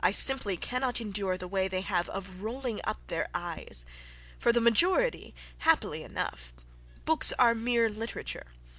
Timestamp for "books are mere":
7.04-7.90